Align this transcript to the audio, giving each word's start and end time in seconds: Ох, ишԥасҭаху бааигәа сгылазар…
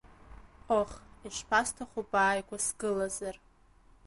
Ох, 0.79 0.91
ишԥасҭаху 1.27 2.03
бааигәа 2.11 2.57
сгылазар… 2.65 3.35